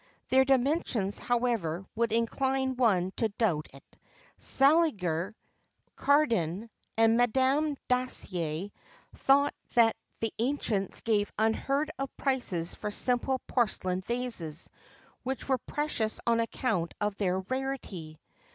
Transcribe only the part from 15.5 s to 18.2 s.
precious on account of their rarity.